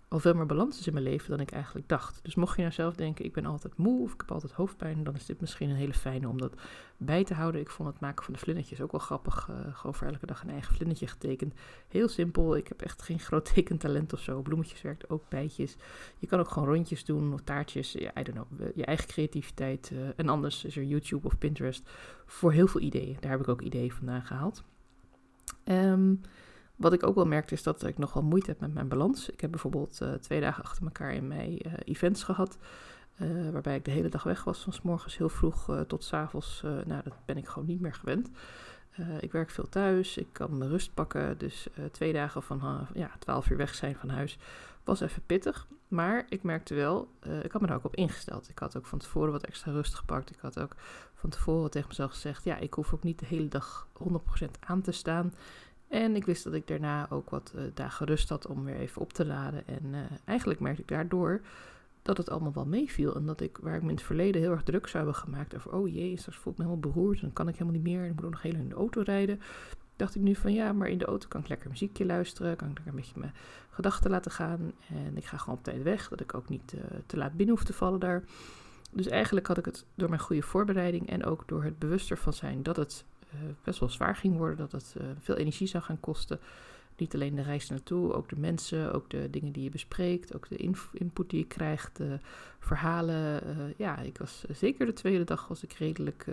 al 0.07 0.19
veel 0.19 0.33
meer 0.33 0.45
balans 0.45 0.79
is 0.79 0.87
in 0.87 0.93
mijn 0.93 1.05
leven 1.05 1.29
dan 1.29 1.39
ik 1.39 1.51
eigenlijk 1.51 1.87
dacht. 1.87 2.19
Dus 2.23 2.35
mocht 2.35 2.55
je 2.55 2.61
nou 2.61 2.73
zelf 2.73 2.95
denken, 2.95 3.25
ik 3.25 3.33
ben 3.33 3.45
altijd 3.45 3.77
moe 3.77 4.01
of 4.01 4.13
ik 4.13 4.19
heb 4.19 4.31
altijd 4.31 4.51
hoofdpijn, 4.51 5.03
dan 5.03 5.15
is 5.15 5.25
dit 5.25 5.41
misschien 5.41 5.69
een 5.69 5.75
hele 5.75 5.93
fijne 5.93 6.27
om 6.27 6.37
dat 6.37 6.53
bij 6.97 7.23
te 7.23 7.33
houden. 7.33 7.61
Ik 7.61 7.69
vond 7.69 7.89
het 7.89 7.99
maken 7.99 8.23
van 8.23 8.33
de 8.33 8.39
vlinnetjes 8.39 8.81
ook 8.81 8.91
wel 8.91 8.99
grappig. 8.99 9.47
Uh, 9.49 9.55
gewoon 9.75 9.95
voor 9.95 10.07
elke 10.07 10.25
dag 10.25 10.43
een 10.43 10.49
eigen 10.49 10.75
vlinnetje 10.75 11.07
getekend. 11.07 11.53
Heel 11.87 12.07
simpel, 12.07 12.55
ik 12.55 12.67
heb 12.67 12.81
echt 12.81 13.01
geen 13.01 13.19
groot 13.19 13.45
tekentalent 13.53 14.13
of 14.13 14.19
zo. 14.19 14.41
Bloemetjes 14.41 14.81
werkt 14.81 15.09
ook, 15.09 15.29
bijtjes. 15.29 15.75
Je 16.19 16.27
kan 16.27 16.39
ook 16.39 16.49
gewoon 16.49 16.67
rondjes 16.67 17.05
doen 17.05 17.33
of 17.33 17.41
taartjes. 17.41 17.95
I 17.95 18.09
don't 18.13 18.31
know, 18.31 18.45
je 18.75 18.85
eigen 18.85 19.07
creativiteit. 19.07 19.91
Uh, 19.93 19.99
en 20.15 20.29
anders 20.29 20.65
is 20.65 20.77
er 20.77 20.83
YouTube 20.83 21.27
of 21.27 21.37
Pinterest 21.37 21.89
voor 22.25 22.51
heel 22.51 22.67
veel 22.67 22.81
ideeën. 22.81 23.17
Daar 23.19 23.31
heb 23.31 23.39
ik 23.39 23.47
ook 23.47 23.61
ideeën 23.61 23.91
vandaan 23.91 24.23
gehaald. 24.23 24.63
Um, 25.63 26.21
wat 26.75 26.93
ik 26.93 27.03
ook 27.03 27.15
wel 27.15 27.25
merkte 27.25 27.53
is 27.53 27.63
dat 27.63 27.83
ik 27.85 27.97
nog 27.97 28.13
wel 28.13 28.23
moeite 28.23 28.49
heb 28.49 28.59
met 28.59 28.73
mijn 28.73 28.87
balans. 28.87 29.29
Ik 29.29 29.41
heb 29.41 29.51
bijvoorbeeld 29.51 29.99
uh, 30.03 30.13
twee 30.13 30.41
dagen 30.41 30.63
achter 30.63 30.83
elkaar 30.83 31.13
in 31.13 31.27
mei 31.27 31.59
uh, 31.65 31.73
events 31.83 32.23
gehad. 32.23 32.57
Uh, 33.21 33.49
waarbij 33.49 33.75
ik 33.75 33.85
de 33.85 33.91
hele 33.91 34.09
dag 34.09 34.23
weg 34.23 34.43
was, 34.43 34.59
van 34.59 34.73
s 34.73 34.81
morgens 34.81 35.17
heel 35.17 35.29
vroeg 35.29 35.83
tot 35.87 36.03
s 36.03 36.13
avonds. 36.13 36.61
nou, 36.61 37.03
dat 37.03 37.13
ben 37.25 37.37
ik 37.37 37.47
gewoon 37.47 37.67
niet 37.67 37.81
meer 37.81 37.93
gewend. 37.93 38.29
ik 39.19 39.31
werk 39.31 39.49
veel 39.49 39.69
thuis, 39.69 40.17
ik 40.17 40.27
kan 40.31 40.57
mijn 40.57 40.69
rust 40.69 40.93
pakken. 40.93 41.37
Dus 41.37 41.67
twee 41.91 42.13
dagen 42.13 42.43
van 42.43 42.87
ja, 42.93 43.11
12 43.19 43.49
uur 43.49 43.57
weg 43.57 43.75
zijn 43.75 43.95
van 43.95 44.09
huis 44.09 44.37
was 44.83 45.01
even 45.01 45.25
pittig. 45.25 45.67
Maar 45.87 46.25
ik 46.29 46.43
merkte 46.43 46.73
wel, 46.73 47.07
ik 47.43 47.51
had 47.51 47.61
me 47.61 47.67
daar 47.67 47.75
ook 47.77 47.85
op 47.85 47.95
ingesteld. 47.95 48.49
Ik 48.49 48.59
had 48.59 48.77
ook 48.77 48.85
van 48.85 48.99
tevoren 48.99 49.31
wat 49.31 49.45
extra 49.45 49.71
rust 49.71 49.95
gepakt. 49.95 50.29
Ik 50.29 50.39
had 50.39 50.59
ook 50.59 50.75
van 51.23 51.31
tevoren 51.31 51.71
tegen 51.71 51.87
mezelf 51.87 52.11
gezegd: 52.11 52.43
ja, 52.43 52.57
ik 52.57 52.73
hoef 52.73 52.93
ook 52.93 53.03
niet 53.03 53.19
de 53.19 53.25
hele 53.25 53.47
dag 53.47 53.87
100% 54.09 54.45
aan 54.59 54.81
te 54.81 54.91
staan. 54.91 55.33
En 55.87 56.15
ik 56.15 56.25
wist 56.25 56.43
dat 56.43 56.53
ik 56.53 56.67
daarna 56.67 57.09
ook 57.09 57.29
wat 57.29 57.53
uh, 57.55 57.61
dagen 57.73 58.05
rust 58.05 58.29
had 58.29 58.47
om 58.47 58.63
weer 58.63 58.75
even 58.75 59.01
op 59.01 59.13
te 59.13 59.25
laden. 59.25 59.67
En 59.67 59.83
uh, 59.85 59.99
eigenlijk 60.25 60.59
merkte 60.59 60.81
ik 60.81 60.87
daardoor 60.87 61.41
dat 62.01 62.17
het 62.17 62.29
allemaal 62.29 62.53
wel 62.53 62.65
meeviel. 62.65 63.15
En 63.15 63.25
dat 63.25 63.41
ik, 63.41 63.57
waar 63.57 63.75
ik 63.75 63.81
me 63.81 63.89
in 63.89 63.95
het 63.95 64.03
verleden 64.05 64.41
heel 64.41 64.51
erg 64.51 64.63
druk 64.63 64.87
zou 64.87 65.03
hebben 65.03 65.21
gemaakt 65.21 65.55
over... 65.55 65.73
oh 65.73 65.93
jee, 65.93 66.17
straks 66.17 66.37
voel 66.37 66.53
ik 66.53 66.59
me 66.59 66.65
helemaal 66.65 66.91
beroerd 66.91 67.15
en 67.15 67.21
dan 67.21 67.33
kan 67.33 67.47
ik 67.47 67.53
helemaal 67.53 67.81
niet 67.81 67.93
meer. 67.93 68.03
En 68.03 68.13
moet 68.15 68.25
ook 68.25 68.31
nog 68.31 68.41
heel 68.41 68.53
in 68.53 68.69
de 68.69 68.75
auto 68.75 69.01
rijden. 69.01 69.41
Dacht 69.95 70.15
ik 70.15 70.21
nu 70.21 70.35
van 70.35 70.53
ja, 70.53 70.73
maar 70.73 70.87
in 70.87 70.97
de 70.97 71.05
auto 71.05 71.27
kan 71.27 71.41
ik 71.41 71.47
lekker 71.47 71.69
muziekje 71.69 72.05
luisteren. 72.05 72.55
Kan 72.55 72.69
ik 72.69 72.73
lekker 72.73 72.93
een 72.93 72.99
beetje 72.99 73.19
mijn 73.19 73.33
gedachten 73.69 74.11
laten 74.11 74.31
gaan. 74.31 74.71
En 74.87 75.17
ik 75.17 75.25
ga 75.25 75.37
gewoon 75.37 75.57
op 75.57 75.63
tijd 75.63 75.83
weg, 75.83 76.09
dat 76.09 76.19
ik 76.19 76.33
ook 76.33 76.49
niet 76.49 76.73
uh, 76.75 76.81
te 77.05 77.17
laat 77.17 77.33
binnen 77.33 77.55
hoef 77.55 77.65
te 77.65 77.73
vallen 77.73 77.99
daar. 77.99 78.23
Dus 78.93 79.07
eigenlijk 79.07 79.47
had 79.47 79.57
ik 79.57 79.65
het 79.65 79.85
door 79.95 80.09
mijn 80.09 80.21
goede 80.21 80.41
voorbereiding 80.41 81.09
en 81.09 81.25
ook 81.25 81.47
door 81.47 81.63
het 81.63 81.79
bewuster 81.79 82.17
van 82.17 82.33
zijn 82.33 82.63
dat 82.63 82.75
het 82.75 83.05
uh, 83.33 83.39
best 83.63 83.79
wel 83.79 83.89
zwaar 83.89 84.15
ging 84.15 84.37
worden. 84.37 84.57
Dat 84.57 84.71
het 84.71 84.95
uh, 84.97 85.07
veel 85.19 85.35
energie 85.35 85.67
zou 85.67 85.83
gaan 85.83 85.99
kosten. 85.99 86.39
Niet 86.97 87.13
alleen 87.13 87.35
de 87.35 87.41
reis 87.41 87.69
naartoe, 87.69 88.13
ook 88.13 88.29
de 88.29 88.39
mensen, 88.39 88.93
ook 88.93 89.09
de 89.09 89.29
dingen 89.29 89.51
die 89.51 89.63
je 89.63 89.69
bespreekt, 89.69 90.35
ook 90.35 90.49
de 90.49 90.57
input 90.91 91.29
die 91.29 91.39
je 91.39 91.45
krijgt, 91.45 91.97
de 91.97 92.19
verhalen. 92.59 93.47
Uh, 93.47 93.73
ja, 93.77 93.97
ik 93.97 94.17
was 94.17 94.43
zeker 94.49 94.85
de 94.85 94.93
tweede 94.93 95.23
dag 95.23 95.47
was 95.47 95.63
ik 95.63 95.73
redelijk. 95.73 96.25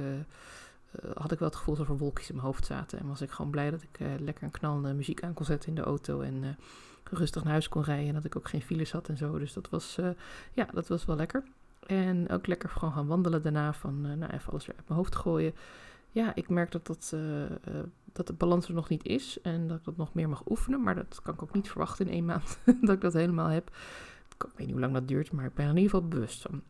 had 1.14 1.32
ik 1.32 1.38
wel 1.38 1.48
het 1.48 1.56
gevoel 1.56 1.76
dat 1.76 1.88
er 1.88 1.96
wolkjes 1.96 2.28
in 2.28 2.34
mijn 2.34 2.46
hoofd 2.46 2.66
zaten. 2.66 2.98
En 2.98 3.06
was 3.06 3.20
ik 3.20 3.30
gewoon 3.30 3.50
blij 3.50 3.70
dat 3.70 3.82
ik 3.82 3.98
lekker 4.18 4.44
een 4.44 4.50
knalende 4.50 4.92
muziek 4.92 5.22
aan 5.22 5.34
kon 5.34 5.44
zetten 5.44 5.68
in 5.68 5.74
de 5.74 5.82
auto. 5.82 6.20
En 6.20 6.56
rustig 7.04 7.42
naar 7.42 7.52
huis 7.52 7.68
kon 7.68 7.82
rijden. 7.82 8.08
En 8.08 8.14
dat 8.14 8.24
ik 8.24 8.36
ook 8.36 8.48
geen 8.48 8.62
files 8.62 8.92
had 8.92 9.08
en 9.08 9.16
zo. 9.16 9.38
Dus 9.38 9.52
dat 9.52 9.68
was, 9.68 9.98
ja, 10.52 10.68
dat 10.72 10.88
was 10.88 11.04
wel 11.04 11.16
lekker. 11.16 11.44
En 11.90 12.30
ook 12.30 12.46
lekker 12.46 12.68
gewoon 12.68 12.92
gaan 12.92 13.06
wandelen 13.06 13.42
daarna. 13.42 13.72
Van 13.72 14.00
nou, 14.00 14.32
even 14.32 14.50
alles 14.50 14.66
weer 14.66 14.76
uit 14.76 14.88
mijn 14.88 14.98
hoofd 14.98 15.16
gooien 15.16 15.54
ja, 16.10 16.34
ik 16.34 16.48
merk 16.48 16.72
dat, 16.72 16.86
dat, 16.86 17.12
uh, 17.14 17.44
dat 18.12 18.26
de 18.26 18.32
balans 18.32 18.68
er 18.68 18.74
nog 18.74 18.88
niet 18.88 19.06
is 19.06 19.40
en 19.42 19.68
dat 19.68 19.78
ik 19.78 19.84
dat 19.84 19.96
nog 19.96 20.14
meer 20.14 20.28
mag 20.28 20.48
oefenen. 20.48 20.82
Maar 20.82 20.94
dat 20.94 21.20
kan 21.22 21.34
ik 21.34 21.42
ook 21.42 21.54
niet 21.54 21.68
verwachten 21.68 22.06
in 22.06 22.12
één 22.12 22.24
maand 22.24 22.58
dat 22.80 22.90
ik 22.90 23.00
dat 23.00 23.12
helemaal 23.12 23.48
heb. 23.48 23.70
Ik 24.38 24.46
weet 24.56 24.58
niet 24.58 24.70
hoe 24.70 24.80
lang 24.80 24.92
dat 24.92 25.08
duurt, 25.08 25.32
maar 25.32 25.44
ik 25.44 25.54
ben 25.54 25.64
er 25.64 25.70
in 25.70 25.76
ieder 25.76 25.90
geval 25.90 26.08
bewust 26.08 26.42
van. 26.42 26.62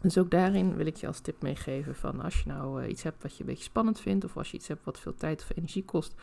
Dus 0.00 0.18
ook 0.18 0.30
daarin 0.30 0.76
wil 0.76 0.86
ik 0.86 0.96
je 0.96 1.06
als 1.06 1.20
tip 1.20 1.42
meegeven 1.42 1.94
van 1.94 2.20
als 2.20 2.42
je 2.42 2.48
nou 2.48 2.82
uh, 2.82 2.88
iets 2.88 3.02
hebt 3.02 3.22
wat 3.22 3.36
je 3.36 3.40
een 3.40 3.46
beetje 3.46 3.64
spannend 3.64 4.00
vindt 4.00 4.24
of 4.24 4.36
als 4.36 4.50
je 4.50 4.56
iets 4.56 4.68
hebt 4.68 4.84
wat 4.84 5.00
veel 5.00 5.14
tijd 5.14 5.42
of 5.42 5.56
energie 5.56 5.84
kost, 5.84 6.14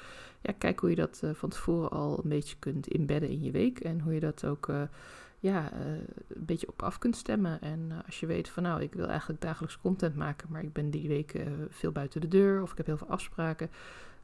ja, 0.42 0.54
kijk 0.58 0.80
hoe 0.80 0.90
je 0.90 0.96
dat 0.96 1.22
uh, 1.24 1.34
van 1.34 1.50
tevoren 1.50 1.90
al 1.90 2.20
een 2.24 2.30
beetje 2.30 2.56
kunt 2.60 2.88
inbedden 2.88 3.30
in 3.30 3.42
je 3.42 3.52
week 3.52 3.80
en 3.80 4.00
hoe 4.00 4.14
je 4.14 4.20
dat 4.20 4.46
ook 4.46 4.68
uh, 4.68 4.82
ja, 5.40 5.74
uh, 5.74 5.80
een 6.28 6.46
beetje 6.46 6.68
op 6.68 6.84
af 6.84 6.98
kunt 6.98 7.16
stemmen. 7.16 7.62
En 7.62 7.80
uh, 7.92 7.98
als 8.06 8.20
je 8.20 8.26
weet 8.26 8.50
van 8.50 8.64
nou, 8.64 8.82
ik 8.82 8.94
wil 8.94 9.08
eigenlijk 9.08 9.42
dagelijks 9.42 9.80
content 9.80 10.16
maken, 10.16 10.48
maar 10.52 10.64
ik 10.64 10.74
ben 10.74 10.90
die 10.90 11.08
week 11.08 11.34
uh, 11.34 11.48
veel 11.70 11.92
buiten 11.92 12.22
de 12.22 12.28
deur 12.28 12.62
of 12.62 12.72
ik 12.72 12.78
heb 12.78 12.86
heel 12.86 12.98
veel 12.98 13.10
afspraken, 13.10 13.70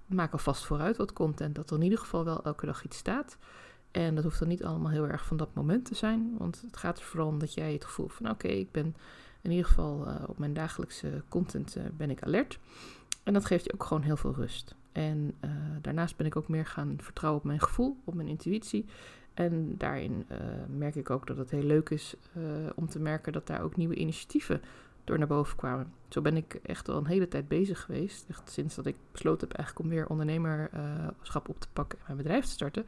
maak 0.06 0.32
alvast 0.32 0.66
vooruit 0.66 0.98
wat 0.98 1.14
content, 1.14 1.56
dat 1.56 1.70
er 1.70 1.78
in 1.78 1.84
ieder 1.84 2.00
geval 2.00 2.24
wel 2.26 2.44
elke 2.44 2.66
dag 2.66 2.86
iets 2.86 2.98
staat. 2.98 3.38
En 3.92 4.16
dat 4.16 4.24
hoeft 4.24 4.40
dan 4.40 4.48
niet 4.48 4.64
allemaal 4.64 4.92
heel 4.92 5.08
erg 5.08 5.26
van 5.26 5.38
dat 5.38 5.54
moment 5.54 5.86
te 5.86 5.96
zijn, 5.96 6.36
want 6.38 6.62
het 6.62 6.78
gaat 6.78 7.00
er 7.00 7.06
vooral 7.06 7.28
om 7.28 7.40
dat 7.40 7.54
jij 7.54 7.74
het 7.74 7.86
gevoel 7.86 8.08
van 8.08 8.30
oké, 8.30 8.48
ik 8.48 8.72
ben 8.72 8.96
in 9.42 9.52
ieder 9.52 9.66
geval 9.66 10.08
op 10.28 10.38
mijn 10.38 10.54
dagelijkse 10.54 11.24
content 11.30 11.78
ben 11.98 12.10
ik 12.10 12.24
alert. 12.24 12.60
En 13.24 13.34
dat 13.34 13.46
geeft 13.46 13.66
je 13.66 13.74
ook 13.74 13.84
gewoon 13.84 14.04
heel 14.04 14.18
veel 14.18 14.34
rust. 14.34 14.76
En 14.92 15.36
daarnaast 15.82 16.16
ben 16.16 16.26
ik 16.26 16.36
ook 16.36 16.48
meer 16.48 16.66
gaan 16.66 16.96
vertrouwen 16.98 17.42
op 17.42 17.48
mijn 17.48 17.62
gevoel, 17.62 17.98
op 18.04 18.14
mijn 18.14 18.28
intuïtie. 18.28 18.86
En 19.34 19.78
daarin 19.78 20.26
uh, 20.32 20.38
merk 20.78 20.96
ik 20.96 21.10
ook 21.10 21.28
dat 21.28 21.38
het 21.38 21.52
heel 21.52 21.64
leuk 21.64 21.90
is 21.90 22.16
uh, 22.38 22.44
om 22.76 22.88
te 22.88 23.00
merken 23.00 23.34
dat 23.34 23.48
daar 23.48 23.62
ook 23.62 23.76
nieuwe 23.76 23.96
initiatieven 23.96 24.62
door 25.04 25.18
naar 25.18 25.28
boven 25.28 25.58
kwamen. 25.58 25.94
Zo 26.10 26.22
ben 26.22 26.38
ik 26.38 26.60
echt 26.64 26.90
al 26.90 26.98
een 26.98 27.06
hele 27.06 27.28
tijd 27.28 27.48
bezig 27.48 27.82
geweest. 27.82 28.26
Echt 28.30 28.52
sinds 28.52 28.76
dat 28.76 28.86
ik 28.86 28.96
besloten 29.12 29.48
heb 29.48 29.58
eigenlijk 29.58 29.86
om 29.86 29.96
weer 29.96 30.08
ondernemerschap 30.08 31.50
op 31.50 31.60
te 31.60 31.68
pakken 31.74 31.98
en 32.00 32.04
mijn 32.06 32.18
bedrijf 32.18 32.46
te 32.46 32.52
starten. 32.52 32.86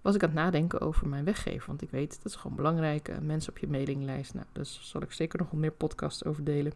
Was 0.00 0.14
ik 0.14 0.22
aan 0.22 0.28
het 0.28 0.38
nadenken 0.38 0.80
over 0.80 1.08
mijn 1.08 1.24
weggever. 1.24 1.66
Want 1.66 1.82
ik 1.82 1.90
weet, 1.90 2.16
dat 2.22 2.32
is 2.32 2.36
gewoon 2.36 2.56
belangrijk. 2.56 3.20
Mensen 3.20 3.50
op 3.50 3.58
je 3.58 3.68
mailinglijst. 3.68 4.34
Nou, 4.34 4.46
daar 4.52 4.66
zal 4.66 5.02
ik 5.02 5.12
zeker 5.12 5.38
nog 5.38 5.50
wel 5.50 5.60
meer 5.60 5.72
podcasts 5.72 6.24
over 6.24 6.44
delen. 6.44 6.72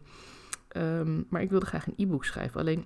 Um, 0.77 1.25
maar 1.29 1.41
ik 1.41 1.49
wilde 1.49 1.65
graag 1.65 1.87
een 1.87 1.93
e-book 1.97 2.25
schrijven. 2.25 2.59
Alleen 2.59 2.85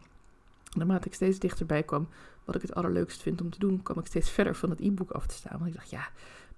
naarmate 0.75 1.07
ik 1.07 1.13
steeds 1.13 1.39
dichterbij 1.39 1.83
kwam, 1.83 2.07
wat 2.45 2.55
ik 2.55 2.61
het 2.61 2.73
allerleukst 2.73 3.21
vind 3.21 3.41
om 3.41 3.49
te 3.49 3.59
doen, 3.59 3.83
kwam 3.83 3.99
ik 3.99 4.05
steeds 4.05 4.29
verder 4.29 4.55
van 4.55 4.69
het 4.69 4.79
e-book 4.79 5.11
af 5.11 5.27
te 5.27 5.35
staan. 5.35 5.59
Want 5.59 5.69
ik 5.69 5.75
dacht, 5.75 5.89
ja, 5.89 6.09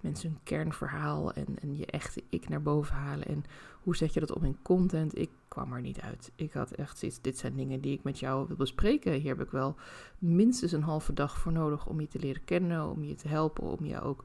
mensen 0.02 0.30
hun 0.30 0.40
kernverhaal 0.44 1.34
en, 1.34 1.46
en 1.62 1.78
je 1.78 1.86
echte 1.86 2.24
ik 2.30 2.50
naar 2.50 2.62
boven 2.62 2.96
halen. 2.96 3.28
En 3.28 3.44
hoe 3.82 3.96
zet 3.96 4.14
je 4.14 4.20
dat 4.20 4.34
om 4.34 4.44
in 4.44 4.58
content? 4.62 5.18
Ik 5.18 5.30
kwam 5.48 5.74
er 5.74 5.82
niet 5.82 6.02
uit. 6.02 6.32
Ik 6.36 6.54
had 6.54 6.72
echt 6.72 6.98
zoiets, 6.98 7.22
dit 7.22 7.38
zijn 7.38 7.56
dingen 7.56 7.82
die 7.82 7.94
ik 7.94 8.04
met 8.04 8.20
jou 8.20 8.48
wil 8.48 8.58
bespreken. 8.58 9.14
Hier 9.14 9.38
heb 9.38 9.46
ik 9.46 9.52
wel 9.52 9.76
minstens 10.20 10.72
een 10.72 10.84
halve 10.84 11.14
dag 11.14 11.38
voor 11.40 11.52
nodig 11.52 11.86
om 11.86 12.00
je 12.00 12.08
te 12.08 12.20
leren 12.20 12.44
kennen, 12.44 12.90
om 12.90 13.04
je 13.04 13.16
te 13.16 13.28
helpen, 13.28 13.64
om 13.64 13.86
je 13.86 14.02
ook 14.02 14.24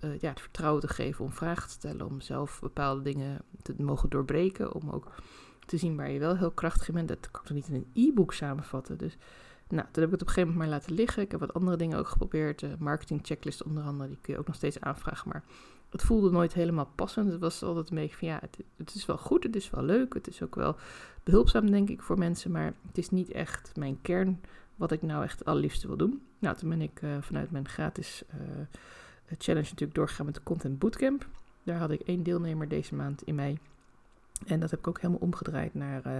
uh, 0.00 0.18
ja, 0.20 0.28
het 0.28 0.40
vertrouwen 0.40 0.80
te 0.80 0.88
geven 0.88 1.24
om 1.24 1.32
vragen 1.32 1.68
te 1.68 1.74
stellen, 1.74 2.06
om 2.06 2.20
zelf 2.20 2.60
bepaalde 2.60 3.02
dingen 3.02 3.42
te 3.62 3.74
mogen 3.78 4.10
doorbreken, 4.10 4.74
om 4.74 4.90
ook 4.90 5.12
te 5.72 5.78
zien 5.78 5.96
waar 5.96 6.10
je 6.10 6.18
wel 6.18 6.36
heel 6.36 6.50
krachtig 6.50 6.90
bent. 6.90 7.08
Dat 7.08 7.30
kan 7.30 7.40
ik 7.40 7.46
toch 7.46 7.56
niet 7.56 7.68
in 7.68 7.74
een 7.74 8.08
e-book 8.08 8.32
samenvatten. 8.32 8.98
Dus 8.98 9.16
nou, 9.68 9.86
toen 9.90 10.02
heb 10.02 10.04
ik 10.04 10.10
het 10.10 10.22
op 10.22 10.28
een 10.28 10.34
gegeven 10.34 10.52
moment 10.52 10.58
maar 10.58 10.78
laten 10.78 10.94
liggen. 10.94 11.22
Ik 11.22 11.30
heb 11.30 11.40
wat 11.40 11.54
andere 11.54 11.76
dingen 11.76 11.98
ook 11.98 12.08
geprobeerd. 12.08 12.58
De 12.58 12.76
marketing 12.78 13.20
checklist 13.22 13.62
onder 13.62 13.82
andere, 13.82 14.08
die 14.08 14.18
kun 14.20 14.32
je 14.32 14.38
ook 14.38 14.46
nog 14.46 14.56
steeds 14.56 14.80
aanvragen. 14.80 15.28
Maar 15.28 15.44
het 15.90 16.02
voelde 16.02 16.30
nooit 16.30 16.52
helemaal 16.52 16.90
passend. 16.94 17.30
Het 17.30 17.40
was 17.40 17.62
altijd 17.62 17.90
een 17.90 17.96
beetje 17.96 18.16
van 18.16 18.28
ja, 18.28 18.40
het, 18.76 18.94
is 18.94 19.06
wel 19.06 19.18
goed, 19.18 19.42
het 19.42 19.56
is 19.56 19.70
wel 19.70 19.82
leuk. 19.82 20.14
Het 20.14 20.28
is 20.28 20.42
ook 20.42 20.54
wel 20.54 20.76
behulpzaam, 21.22 21.70
denk 21.70 21.88
ik, 21.88 22.02
voor 22.02 22.18
mensen. 22.18 22.50
Maar 22.50 22.72
het 22.86 22.98
is 22.98 23.10
niet 23.10 23.30
echt 23.30 23.76
mijn 23.76 23.98
kern 24.02 24.40
wat 24.76 24.92
ik 24.92 25.02
nou 25.02 25.24
echt 25.24 25.38
het 25.38 25.48
allerliefste 25.48 25.86
wil 25.86 25.96
doen. 25.96 26.22
Nou, 26.38 26.56
toen 26.56 26.68
ben 26.68 26.80
ik 26.80 27.02
uh, 27.02 27.10
vanuit 27.20 27.50
mijn 27.50 27.68
gratis 27.68 28.22
uh, 28.34 28.40
challenge 29.38 29.68
natuurlijk 29.68 29.94
doorgegaan 29.94 30.26
met 30.26 30.34
de 30.34 30.42
Content 30.42 30.78
Bootcamp. 30.78 31.26
Daar 31.62 31.78
had 31.78 31.90
ik 31.90 32.00
één 32.00 32.22
deelnemer 32.22 32.68
deze 32.68 32.94
maand 32.94 33.22
in 33.22 33.34
mei. 33.34 33.58
En 34.46 34.60
dat 34.60 34.70
heb 34.70 34.78
ik 34.78 34.86
ook 34.86 35.00
helemaal 35.00 35.22
omgedraaid 35.22 35.74
naar, 35.74 36.06
uh, 36.06 36.12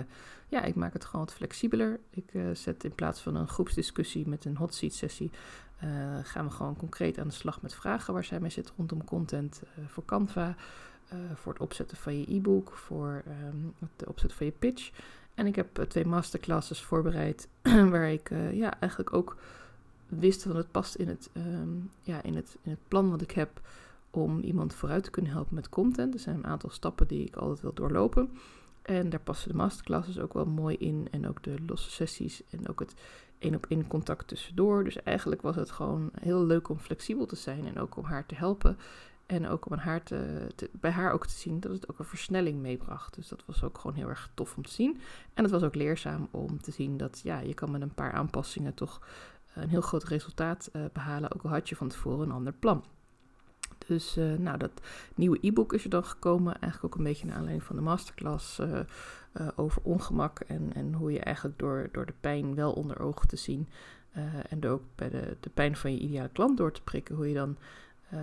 ja, 0.48 0.62
ik 0.62 0.74
maak 0.74 0.92
het 0.92 1.04
gewoon 1.04 1.24
wat 1.24 1.34
flexibeler. 1.34 2.00
Ik 2.10 2.32
uh, 2.32 2.54
zet 2.54 2.84
in 2.84 2.94
plaats 2.94 3.20
van 3.20 3.34
een 3.34 3.48
groepsdiscussie 3.48 4.28
met 4.28 4.44
een 4.44 4.56
hot 4.56 4.74
seat 4.74 4.92
sessie, 4.92 5.30
uh, 5.84 5.90
gaan 6.22 6.44
we 6.44 6.50
gewoon 6.50 6.76
concreet 6.76 7.18
aan 7.18 7.28
de 7.28 7.34
slag 7.34 7.62
met 7.62 7.74
vragen 7.74 8.14
waar 8.14 8.24
zij 8.24 8.40
mee 8.40 8.50
zit 8.50 8.72
rondom 8.76 9.04
content 9.04 9.62
voor 9.86 10.04
Canva, 10.04 10.54
voor 11.34 11.52
het 11.52 11.62
opzetten 11.62 11.96
van 11.96 12.18
je 12.18 12.34
e-book, 12.34 12.72
voor 12.72 13.22
um, 13.48 13.74
het 13.78 14.08
opzetten 14.08 14.38
van 14.38 14.46
je 14.46 14.52
pitch. 14.52 14.90
En 15.34 15.46
ik 15.46 15.56
heb 15.56 15.84
twee 15.88 16.04
masterclasses 16.06 16.80
voorbereid 16.82 17.48
waar 17.92 18.12
ik 18.12 18.30
ja, 18.52 18.80
eigenlijk 18.80 19.12
ook 19.12 19.36
wist 20.06 20.44
dat 20.44 20.54
het 20.54 20.70
past 20.70 20.94
in 20.94 21.08
het, 21.08 21.30
um, 21.32 21.90
ja, 22.00 22.22
in, 22.22 22.34
het, 22.36 22.56
in 22.62 22.70
het 22.70 22.88
plan 22.88 23.10
wat 23.10 23.22
ik 23.22 23.30
heb 23.30 23.60
om 24.16 24.40
iemand 24.40 24.74
vooruit 24.74 25.04
te 25.04 25.10
kunnen 25.10 25.32
helpen 25.32 25.54
met 25.54 25.68
content. 25.68 26.14
Er 26.14 26.20
zijn 26.20 26.36
een 26.36 26.46
aantal 26.46 26.70
stappen 26.70 27.06
die 27.06 27.26
ik 27.26 27.36
altijd 27.36 27.60
wil 27.60 27.74
doorlopen. 27.74 28.30
En 28.82 29.10
daar 29.10 29.20
passen 29.20 29.48
de 29.48 29.56
masterclasses 29.56 30.18
ook 30.18 30.32
wel 30.32 30.46
mooi 30.46 30.76
in. 30.76 31.08
En 31.10 31.28
ook 31.28 31.42
de 31.42 31.54
losse 31.66 31.90
sessies 31.90 32.42
en 32.50 32.68
ook 32.68 32.80
het 32.80 32.94
één 33.38 33.54
op 33.54 33.66
één 33.66 33.86
contact 33.86 34.28
tussendoor. 34.28 34.84
Dus 34.84 35.02
eigenlijk 35.02 35.42
was 35.42 35.56
het 35.56 35.70
gewoon 35.70 36.10
heel 36.20 36.44
leuk 36.44 36.68
om 36.68 36.78
flexibel 36.78 37.26
te 37.26 37.36
zijn 37.36 37.66
en 37.66 37.78
ook 37.78 37.96
om 37.96 38.04
haar 38.04 38.26
te 38.26 38.34
helpen. 38.34 38.78
En 39.26 39.48
ook 39.48 39.66
om 39.70 39.76
haar 39.76 40.02
te, 40.02 40.48
bij 40.72 40.90
haar 40.90 41.12
ook 41.12 41.26
te 41.26 41.34
zien 41.34 41.60
dat 41.60 41.72
het 41.72 41.90
ook 41.90 41.98
een 41.98 42.04
versnelling 42.04 42.60
meebracht. 42.60 43.14
Dus 43.14 43.28
dat 43.28 43.42
was 43.46 43.62
ook 43.62 43.78
gewoon 43.78 43.96
heel 43.96 44.08
erg 44.08 44.30
tof 44.34 44.56
om 44.56 44.62
te 44.62 44.72
zien. 44.72 45.00
En 45.34 45.42
het 45.42 45.52
was 45.52 45.62
ook 45.62 45.74
leerzaam 45.74 46.28
om 46.30 46.60
te 46.60 46.70
zien 46.70 46.96
dat 46.96 47.20
ja, 47.24 47.38
je 47.38 47.54
kan 47.54 47.70
met 47.70 47.82
een 47.82 47.94
paar 47.94 48.12
aanpassingen 48.12 48.74
toch 48.74 49.00
een 49.54 49.68
heel 49.68 49.80
groot 49.80 50.04
resultaat 50.04 50.70
uh, 50.72 50.82
behalen. 50.92 51.34
Ook 51.34 51.42
al 51.42 51.50
had 51.50 51.68
je 51.68 51.76
van 51.76 51.88
tevoren 51.88 52.26
een 52.26 52.34
ander 52.34 52.52
plan. 52.52 52.84
Dus 53.86 54.16
uh, 54.16 54.34
nou, 54.34 54.58
dat 54.58 54.70
nieuwe 55.14 55.38
e-book 55.40 55.72
is 55.72 55.84
er 55.84 55.90
dan 55.90 56.04
gekomen. 56.04 56.60
Eigenlijk 56.60 56.94
ook 56.94 57.00
een 57.00 57.06
beetje 57.06 57.26
naar 57.26 57.36
aanleiding 57.36 57.66
van 57.66 57.76
de 57.76 57.82
masterclass 57.82 58.58
uh, 58.58 58.80
over 59.56 59.82
ongemak. 59.82 60.40
En, 60.40 60.70
en 60.74 60.92
hoe 60.92 61.12
je 61.12 61.20
eigenlijk 61.20 61.58
door, 61.58 61.88
door 61.92 62.06
de 62.06 62.14
pijn 62.20 62.54
wel 62.54 62.72
onder 62.72 63.00
ogen 63.00 63.28
te 63.28 63.36
zien. 63.36 63.68
en 64.48 64.66
ook 64.66 64.82
bij 64.94 65.08
de, 65.10 65.36
de 65.40 65.50
pijn 65.50 65.76
van 65.76 65.92
je 65.92 65.98
ideale 65.98 66.28
klant 66.28 66.56
door 66.56 66.72
te 66.72 66.82
prikken. 66.82 67.14
Hoe 67.14 67.28
je 67.28 67.34
dan 67.34 67.56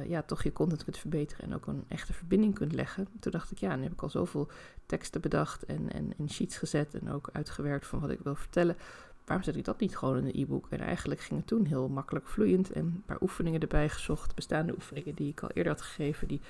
ja, 0.08 0.22
toch 0.22 0.44
je 0.44 0.52
content 0.52 0.84
kunt 0.84 0.98
verbeteren 0.98 1.46
en 1.46 1.56
ook 1.56 1.68
een 1.68 1.84
echte 1.88 2.14
verbinding 2.14 2.54
kunt 2.54 2.74
leggen. 2.74 3.08
Toen 3.20 3.32
dacht 3.32 3.52
ik, 3.52 3.58
ja, 3.58 3.76
nu 3.76 3.84
heb 3.84 3.92
ik 3.92 4.02
al 4.02 4.10
zoveel 4.10 4.48
teksten 4.86 5.22
bedacht 5.22 5.66
en, 5.66 5.92
en 5.92 6.14
in 6.18 6.30
sheets 6.30 6.58
gezet. 6.58 6.94
En 6.94 7.12
ook 7.12 7.30
uitgewerkt 7.34 7.88
van 7.88 8.00
wat 8.00 8.10
ik 8.10 8.20
wil 8.24 8.36
vertellen 8.36 8.76
waarom 9.30 9.48
zet 9.48 9.56
ik 9.56 9.66
dat 9.66 9.80
niet 9.80 9.98
gewoon 9.98 10.18
in 10.18 10.26
een 10.26 10.42
e-book? 10.42 10.68
En 10.70 10.80
eigenlijk 10.80 11.20
ging 11.20 11.40
het 11.40 11.48
toen 11.48 11.66
heel 11.66 11.88
makkelijk 11.90 12.28
vloeiend 12.28 12.72
en 12.72 12.86
een 12.86 13.04
paar 13.06 13.22
oefeningen 13.22 13.60
erbij 13.60 13.90
gezocht. 13.90 14.36
Bestaande 14.36 14.74
oefeningen 14.74 15.16
die 15.16 15.30
ik 15.30 15.42
al 15.42 15.50
eerder 15.50 15.72
had 15.72 15.82
gegeven, 15.82 16.28
die 16.28 16.42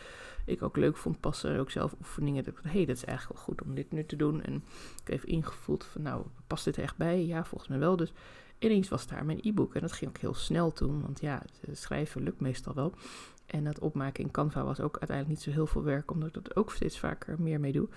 ik 0.46 0.62
ook 0.62 0.78
leuk 0.78 0.98
vond 0.98 1.20
passen. 1.20 1.54
En 1.54 1.60
ook 1.60 1.72
zelf 1.72 1.96
oefeningen. 2.00 2.44
Dat 2.44 2.54
hé, 2.64 2.70
hey, 2.70 2.86
dat 2.86 2.96
is 2.96 3.06
eigenlijk 3.06 3.38
wel 3.38 3.48
goed 3.48 3.62
om 3.62 3.76
dit 3.76 3.92
nu 3.92 4.06
te 4.06 4.16
doen. 4.16 4.42
En 4.42 4.64
ik 5.06 5.12
heb 5.12 5.24
ingevoeld 5.24 5.84
van, 5.84 6.02
nou, 6.02 6.26
past 6.48 6.66
dit 6.66 6.78
echt 6.78 6.98
bij? 6.98 7.26
Ja, 7.26 7.46
volgens 7.46 7.70
mij 7.70 7.80
wel. 7.80 7.96
Dus 7.96 8.14
ineens 8.60 8.90
was 8.90 9.08
daar 9.08 9.26
mijn 9.26 9.40
e-book. 9.42 9.76
En 9.76 9.82
dat 9.82 9.92
ging 9.92 10.10
ook 10.10 10.18
heel 10.18 10.34
snel 10.34 10.74
toen, 10.74 11.02
want 11.02 11.22
ja, 11.22 11.44
schrijven 11.72 12.24
lukt 12.24 12.40
meestal 12.40 12.74
wel. 12.74 12.94
En 13.46 13.66
het 13.66 13.80
opmaken 13.80 14.24
in 14.24 14.32
Canva 14.32 14.64
was 14.64 14.80
ook 14.80 14.98
uiteindelijk 14.98 15.30
niet 15.30 15.42
zo 15.42 15.52
heel 15.52 15.68
veel 15.68 15.84
werk, 15.84 16.12
omdat 16.12 16.28
ik 16.28 16.34
dat 16.34 16.56
ook 16.56 16.72
steeds 16.72 17.00
vaker 17.00 17.42
meer 17.42 17.60
mee 17.60 17.72
doe. 17.72 17.88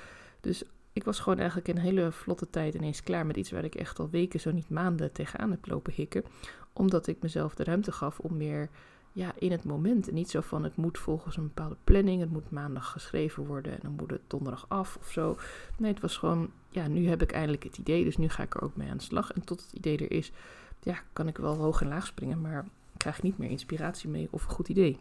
Dus 0.40 0.64
ik 0.92 1.04
was 1.04 1.20
gewoon 1.20 1.38
eigenlijk 1.38 1.68
in 1.68 1.76
een 1.76 1.82
hele 1.82 2.12
vlotte 2.12 2.50
tijd 2.50 2.75
ineens 2.75 3.02
klaar 3.02 3.26
met 3.26 3.37
iets 3.37 3.50
waar 3.50 3.64
ik 3.64 3.75
echt 3.75 3.99
al 3.99 4.11
weken, 4.11 4.40
zo 4.40 4.50
niet 4.50 4.70
maanden 4.70 5.12
tegenaan 5.12 5.50
heb 5.50 5.66
lopen 5.66 5.92
hikken. 5.92 6.25
Omdat 6.72 7.06
ik 7.06 7.22
mezelf 7.22 7.54
de 7.54 7.64
ruimte 7.64 7.92
gaf 7.92 8.18
om 8.18 8.37
meer 8.37 8.68
ja, 9.12 9.32
in 9.38 9.50
het 9.50 9.64
moment. 9.64 10.08
En 10.08 10.14
niet 10.14 10.30
zo 10.30 10.40
van 10.40 10.64
het 10.64 10.76
moet 10.76 10.99
volgens 10.99 11.37
een 11.37 11.42
bepaalde 11.42 11.76
planning, 11.84 12.20
het 12.20 12.30
moet 12.30 12.50
maandag 12.50 12.90
geschreven 12.90 13.46
worden 13.46 13.72
en 13.72 13.78
dan 13.82 13.92
moet 13.92 14.11
het 14.11 14.20
donderdag 14.26 14.64
af 14.68 14.96
of 14.96 15.11
zo. 15.11 15.37
Nee, 15.78 15.92
het 15.92 16.00
was 16.00 16.16
gewoon, 16.16 16.50
ja, 16.68 16.87
nu 16.87 17.08
heb 17.08 17.22
ik 17.22 17.32
eindelijk 17.32 17.62
het 17.62 17.78
idee, 17.78 18.04
dus 18.04 18.16
nu 18.16 18.28
ga 18.28 18.42
ik 18.42 18.54
er 18.54 18.62
ook 18.62 18.76
mee 18.76 18.90
aan 18.90 18.96
de 18.96 19.02
slag. 19.02 19.32
En 19.32 19.44
tot 19.44 19.61
het 19.62 19.72
idee 19.72 19.99
er 19.99 20.12
is, 20.12 20.32
ja, 20.82 21.02
kan 21.12 21.28
ik 21.28 21.37
wel 21.37 21.54
hoog 21.54 21.80
en 21.80 21.88
laag 21.88 22.06
springen, 22.06 22.40
maar 22.40 22.66
krijg 22.96 23.22
niet 23.22 23.38
meer 23.38 23.50
inspiratie 23.50 24.08
mee 24.08 24.28
of 24.30 24.44
een 24.44 24.50
goed 24.50 24.68
idee. 24.68 24.99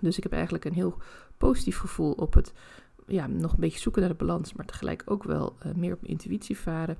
Dus 0.00 0.16
ik 0.16 0.22
heb 0.22 0.32
eigenlijk 0.32 0.64
een 0.64 0.72
heel 0.72 0.98
positief 1.38 1.78
gevoel 1.78 2.12
op 2.12 2.34
het 2.34 2.52
ja, 3.06 3.26
nog 3.26 3.52
een 3.52 3.60
beetje 3.60 3.78
zoeken 3.78 4.00
naar 4.00 4.10
de 4.10 4.24
balans, 4.24 4.52
maar 4.52 4.66
tegelijk 4.66 5.02
ook 5.04 5.22
wel 5.22 5.56
uh, 5.66 5.72
meer 5.72 5.92
op 5.92 6.04
intuïtie 6.04 6.58
varen. 6.58 6.96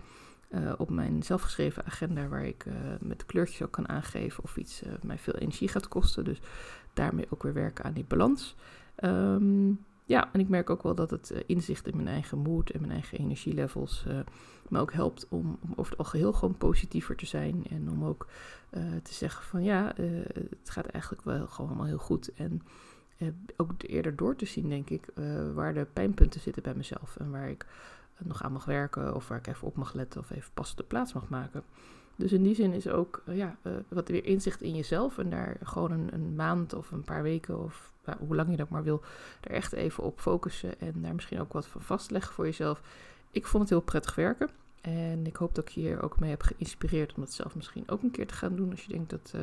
Uh, 0.50 0.72
op 0.76 0.90
mijn 0.90 1.22
zelfgeschreven 1.22 1.84
agenda, 1.84 2.28
waar 2.28 2.46
ik 2.46 2.64
uh, 2.64 2.74
met 3.00 3.26
kleurtjes 3.26 3.62
ook 3.62 3.70
kan 3.70 3.88
aangeven 3.88 4.44
of 4.44 4.56
iets 4.56 4.82
mij 5.02 5.18
veel 5.18 5.34
energie 5.34 5.68
gaat 5.68 5.88
kosten. 5.88 6.24
Dus 6.24 6.40
daarmee 6.92 7.26
ook 7.30 7.42
weer 7.42 7.52
werken 7.52 7.84
aan 7.84 7.92
die 7.92 8.04
balans. 8.04 8.56
Um, 9.04 9.84
ja, 10.04 10.32
en 10.32 10.40
ik 10.40 10.48
merk 10.48 10.70
ook 10.70 10.82
wel 10.82 10.94
dat 10.94 11.10
het 11.10 11.44
inzicht 11.46 11.86
in 11.86 11.96
mijn 11.96 12.08
eigen 12.08 12.38
moed 12.38 12.70
en 12.70 12.80
mijn 12.80 12.92
eigen 12.92 13.18
energielevels 13.18 14.04
me 14.68 14.78
ook 14.78 14.92
helpt 14.92 15.26
om, 15.28 15.58
om, 15.60 15.72
over 15.76 15.90
het 15.90 15.98
algeheel 15.98 16.32
gewoon 16.32 16.56
positiever 16.56 17.16
te 17.16 17.26
zijn. 17.26 17.64
En 17.70 17.90
om 17.90 18.04
ook 18.04 18.28
te 19.02 19.14
zeggen 19.14 19.44
van 19.44 19.62
ja, 19.62 19.92
het 20.60 20.70
gaat 20.70 20.86
eigenlijk 20.86 21.24
wel 21.24 21.46
gewoon 21.46 21.70
allemaal 21.70 21.86
heel 21.86 21.98
goed. 21.98 22.32
En 22.34 22.62
uh, 23.18 23.28
ook 23.56 23.72
eerder 23.76 24.16
door 24.16 24.36
te 24.36 24.46
zien, 24.46 24.68
denk 24.68 24.90
ik, 24.90 25.06
uh, 25.14 25.52
waar 25.52 25.74
de 25.74 25.86
pijnpunten 25.92 26.40
zitten 26.40 26.62
bij 26.62 26.74
mezelf. 26.74 27.16
En 27.16 27.30
waar 27.30 27.48
ik 27.48 27.66
nog 28.18 28.42
aan 28.42 28.52
mag 28.52 28.64
werken 28.64 29.14
of 29.14 29.28
waar 29.28 29.38
ik 29.38 29.46
even 29.46 29.66
op 29.66 29.76
mag 29.76 29.94
letten 29.94 30.20
of 30.20 30.30
even 30.30 30.50
pas 30.54 30.76
de 30.76 30.82
plaats 30.82 31.12
mag 31.12 31.28
maken. 31.28 31.62
Dus 32.16 32.32
in 32.32 32.42
die 32.42 32.54
zin 32.54 32.72
is 32.72 32.88
ook 32.88 33.22
ja, 33.26 33.56
wat 33.88 34.08
weer 34.08 34.24
inzicht 34.24 34.62
in 34.62 34.76
jezelf 34.76 35.18
en 35.18 35.30
daar 35.30 35.56
gewoon 35.62 35.90
een, 35.90 36.14
een 36.14 36.34
maand 36.34 36.72
of 36.72 36.90
een 36.90 37.04
paar 37.04 37.22
weken 37.22 37.62
of 37.62 37.92
hoe 38.18 38.34
lang 38.34 38.50
je 38.50 38.56
dat 38.56 38.68
maar 38.68 38.82
wil, 38.82 39.02
er 39.40 39.50
echt 39.50 39.72
even 39.72 40.04
op 40.04 40.20
focussen 40.20 40.80
en 40.80 40.92
daar 41.02 41.14
misschien 41.14 41.40
ook 41.40 41.52
wat 41.52 41.66
van 41.66 41.80
vastleggen 41.80 42.34
voor 42.34 42.44
jezelf. 42.44 42.82
Ik 43.30 43.46
vond 43.46 43.62
het 43.62 43.72
heel 43.72 43.80
prettig 43.80 44.14
werken. 44.14 44.48
En 44.80 45.26
ik 45.26 45.36
hoop 45.36 45.54
dat 45.54 45.68
ik 45.68 45.74
je 45.74 45.80
hier 45.80 46.02
ook 46.02 46.20
mee 46.20 46.30
heb 46.30 46.42
geïnspireerd 46.42 47.14
om 47.14 47.20
dat 47.20 47.32
zelf 47.32 47.54
misschien 47.54 47.88
ook 47.88 48.02
een 48.02 48.10
keer 48.10 48.26
te 48.26 48.34
gaan 48.34 48.56
doen. 48.56 48.70
Als 48.70 48.84
je 48.84 48.92
denkt 48.92 49.10
dat, 49.10 49.34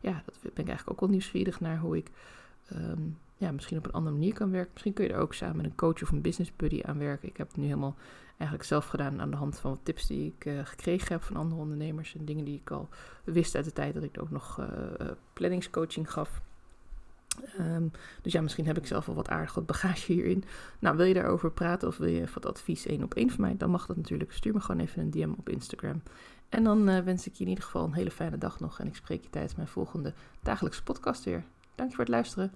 ja, 0.00 0.22
dat 0.24 0.38
ben 0.40 0.50
ik 0.52 0.68
eigenlijk 0.68 0.90
ook 0.90 1.00
wel 1.00 1.08
nieuwsgierig 1.08 1.60
naar 1.60 1.78
hoe 1.78 1.96
ik 1.96 2.10
um, 2.72 3.18
ja, 3.38 3.52
misschien 3.52 3.78
op 3.78 3.86
een 3.86 3.92
andere 3.92 4.14
manier 4.14 4.34
kan 4.34 4.50
werken. 4.50 4.70
Misschien 4.72 4.92
kun 4.92 5.04
je 5.04 5.12
er 5.12 5.20
ook 5.20 5.34
samen 5.34 5.56
met 5.56 5.64
een 5.64 5.74
coach 5.74 6.02
of 6.02 6.10
een 6.10 6.20
business 6.20 6.56
buddy 6.56 6.80
aan 6.82 6.98
werken. 6.98 7.28
Ik 7.28 7.36
heb 7.36 7.48
het 7.48 7.56
nu 7.56 7.64
helemaal 7.64 7.96
eigenlijk 8.28 8.64
zelf 8.64 8.86
gedaan 8.86 9.20
aan 9.20 9.30
de 9.30 9.36
hand 9.36 9.58
van 9.58 9.70
wat 9.70 9.80
tips 9.82 10.06
die 10.06 10.34
ik 10.36 10.44
uh, 10.44 10.60
gekregen 10.64 11.12
heb 11.12 11.22
van 11.22 11.36
andere 11.36 11.60
ondernemers. 11.60 12.14
En 12.14 12.24
dingen 12.24 12.44
die 12.44 12.60
ik 12.60 12.70
al 12.70 12.88
wist 13.24 13.54
uit 13.54 13.64
de 13.64 13.72
tijd 13.72 13.94
dat 13.94 14.02
ik 14.02 14.20
ook 14.20 14.30
nog 14.30 14.58
uh, 14.60 14.66
planningscoaching 15.32 16.12
gaf. 16.12 16.40
Um, 17.58 17.90
dus 18.22 18.32
ja, 18.32 18.40
misschien 18.40 18.66
heb 18.66 18.78
ik 18.78 18.86
zelf 18.86 19.06
wel 19.06 19.14
wat 19.14 19.28
aardig 19.28 19.54
wat 19.54 19.66
bagage 19.66 20.12
hierin. 20.12 20.44
Nou, 20.78 20.96
wil 20.96 21.06
je 21.06 21.14
daarover 21.14 21.50
praten 21.50 21.88
of 21.88 21.96
wil 21.96 22.08
je 22.08 22.24
wat 22.34 22.46
advies 22.46 22.86
één 22.86 23.02
op 23.02 23.14
één 23.14 23.30
van 23.30 23.40
mij? 23.40 23.56
Dan 23.56 23.70
mag 23.70 23.86
dat 23.86 23.96
natuurlijk. 23.96 24.32
Stuur 24.32 24.52
me 24.52 24.60
gewoon 24.60 24.80
even 24.80 25.02
een 25.02 25.10
DM 25.10 25.32
op 25.36 25.48
Instagram. 25.48 26.02
En 26.48 26.64
dan 26.64 27.04
wens 27.04 27.26
ik 27.26 27.34
je 27.34 27.42
in 27.42 27.48
ieder 27.48 27.64
geval 27.64 27.84
een 27.84 27.92
hele 27.92 28.10
fijne 28.10 28.38
dag 28.38 28.60
nog. 28.60 28.80
En 28.80 28.86
ik 28.86 28.96
spreek 28.96 29.22
je 29.22 29.30
tijdens 29.30 29.54
mijn 29.54 29.68
volgende 29.68 30.14
dagelijkse 30.42 30.82
podcast 30.82 31.24
weer. 31.24 31.44
Dank 31.78 31.90
je 31.90 31.96
voor 31.96 32.04
het 32.04 32.14
luisteren. 32.14 32.52